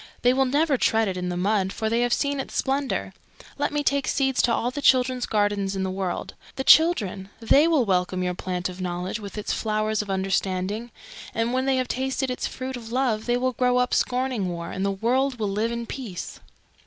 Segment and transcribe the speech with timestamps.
[0.23, 3.13] They will never tread it in the mud, for they have seen its splendour.
[3.59, 6.33] Let me take seeds to all the children's gardens in the world.
[6.55, 7.29] The Children!
[7.39, 10.89] They will welcome your Plant of Knowledge with its Flowers of Understanding,
[11.35, 14.71] and when they have tasted its Fruit of Love they will grow up scorning war,
[14.71, 16.39] and the world will live in peace."